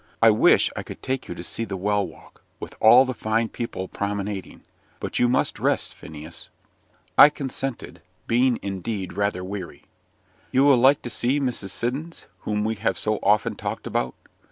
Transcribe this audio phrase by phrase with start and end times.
[0.19, 3.49] I wish I could take you to see the "Well walk," with all the fine
[3.49, 4.61] people promenading.
[4.99, 6.49] But you must rest, Phineas."
[7.19, 9.83] I consented, being indeed rather weary.
[10.51, 11.69] "You will like to see Mrs.
[11.69, 14.15] Siddons, whom we have so often talked about?